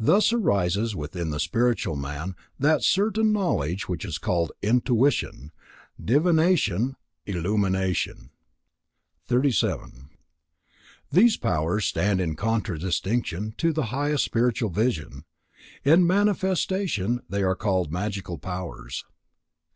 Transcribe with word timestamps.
Thus 0.00 0.32
arises 0.32 0.96
within 0.96 1.30
the 1.30 1.38
spiritual 1.38 1.94
man 1.94 2.34
that 2.58 2.82
certain 2.82 3.32
knowledge 3.32 3.88
which 3.88 4.04
is 4.04 4.18
called 4.18 4.50
intuition, 4.62 5.52
divination, 6.04 6.96
illumination. 7.24 8.30
37. 9.26 10.10
These 11.12 11.36
powers 11.36 11.84
stand 11.86 12.20
in 12.20 12.34
contradistinction 12.34 13.54
to 13.58 13.72
the 13.72 13.84
highest 13.94 14.24
spiritual 14.24 14.70
vision. 14.70 15.24
In 15.84 16.04
manifestation 16.04 17.20
they 17.28 17.44
are 17.44 17.54
called 17.54 17.92
magical 17.92 18.38
powers. 18.38 19.04